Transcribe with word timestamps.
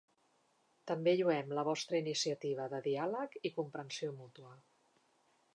També 0.91 1.13
lloem 1.19 1.53
la 1.59 1.65
vostra 1.67 2.01
iniciativa 2.05 2.67
de 2.73 2.81
diàleg 2.89 3.39
i 3.51 3.55
comprensió 3.59 4.13
mútua. 4.19 4.59